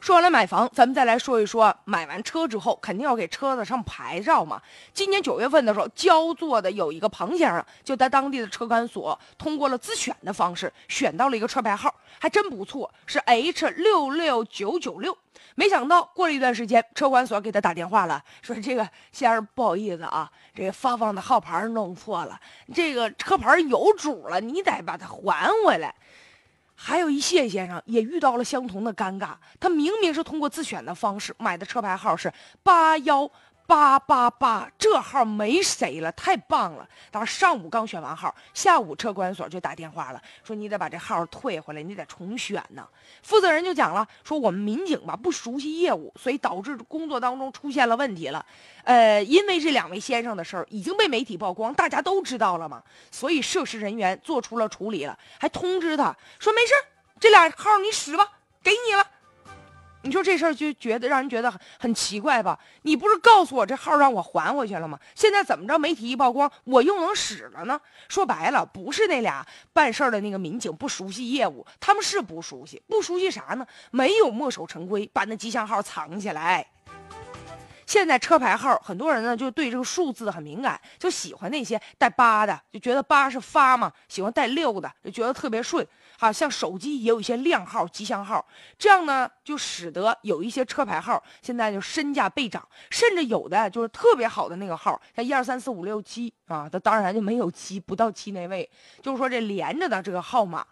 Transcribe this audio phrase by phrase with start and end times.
[0.00, 4.60] 说完了买房，咱们再来说一说买完车之后肯定要给车子上牌照嘛。
[4.94, 15.16] 今年九月份的时候，焦作的有一个庞先生就在当地的车管所通过了自选的方式选到了一个车牌号，还真不错，是 H 六六九九六。
[15.54, 22.40] 没想到过了一段时间，车管所给他打电话了，说这个先生不好意思啊，这个发放的号牌弄错了，
[22.74, 25.94] 这个车牌有主了，你得把它还回来。
[26.82, 32.32] 还有一谢先生也遇到了相同的尴尬，他明明是通过自选的方式买的车牌号是
[32.62, 33.30] 八幺。
[33.70, 36.84] 八八八，这号没谁了，太棒了！
[37.08, 42.84] 当时上午刚选完号，下午车管所就打电话了，说你得把这号退回来，你得重选呢。
[43.22, 48.44] 负责人就讲了，说我们民警吧不熟悉业务，所以导致工作当中出现了问题了。
[48.82, 52.82] 呃，因为这两位先生的事儿已经被媒体曝光，大家都知道了嘛，
[53.12, 56.74] 所以涉事人员做出了处理了，还通知他说没事，
[57.20, 58.32] 这俩号你使吧，
[58.64, 59.06] 给你了。
[60.02, 62.58] 你说这事儿就觉得让人觉得很很奇怪吧？
[62.82, 64.98] 你不是告诉我这号让我还回去了吗？
[65.14, 65.78] 现在怎么着？
[65.78, 67.80] 媒体一曝光，我又能使了呢？
[68.08, 73.66] 说白了，不是那俩办事儿的那个民警不熟悉业务，他们是不熟悉，不熟悉啥呢？
[73.90, 76.66] 没有墨守成规，把那吉祥号藏起来。
[77.90, 85.84] 现在车牌号，很多人呢就对这个数字很敏感，就喜欢那些带八的，就觉得八是发嘛；喜欢带六的，就觉得特别顺。
[86.16, 88.46] 好像手机也有一些靓号、吉祥号，
[88.78, 98.70] 这样呢就使得有一些车牌号现在就身价倍涨，甚至有的就是特别好的那个号，像一二三四五六七啊，它当然就没有七，不到七那位，
[99.02, 100.64] 就是说这连着的这个号码。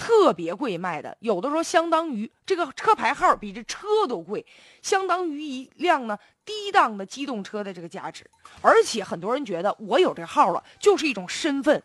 [0.00, 4.44] 特别贵卖的，有的时候相当于这个车牌号比这车都贵，
[4.80, 8.24] 相当于一辆呢低档的机动车的这个价值。
[8.62, 11.80] 而且很多人觉得我有这号了，就是一种身份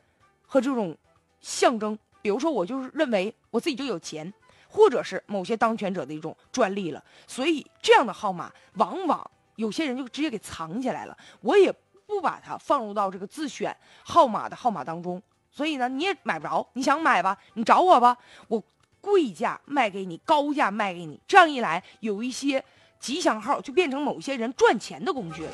[0.48, 0.98] 和这种
[1.42, 2.00] 象征。
[2.22, 4.34] 比如说，我就是认为我自己就有钱，
[4.70, 7.04] 或者是某些当权者的一种专利了。
[7.28, 11.16] 所以这样的号码，往往有些人就直接给藏起来了。
[11.42, 11.70] 我也
[12.08, 15.22] 不把它放入到这个自选号码的号码当中。
[15.56, 16.68] 所以呢，你也买不着。
[16.74, 18.18] 你想买吧，你找我吧，
[18.50, 18.62] 我
[19.00, 21.18] 贵价卖给你，高价卖给你。
[21.26, 22.62] 这样一来，有一些
[23.00, 25.52] 吉祥号就变成某些人赚钱的工具了。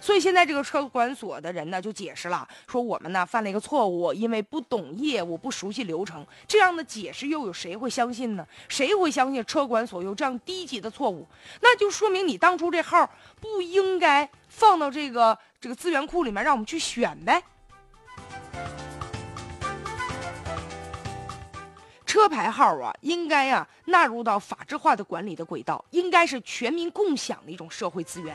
[0.00, 6.26] 所以现在这个车管所的人呢，就解释了，说我们呢犯了一个错误，因为不懂业务，不熟悉流程。
[6.48, 8.46] 这样的解释又有谁会相信呢？
[8.68, 11.26] 谁会相信车管所有这样低级的错误？
[11.60, 13.08] 那就说明你当初这号
[13.40, 17.42] 不应该放到这个这个资源库里面，让我们去选呗。
[22.08, 28.34] 车牌号啊，应该啊纳入到法制化的管理的轨道，应该是全民共享的一种社会资源。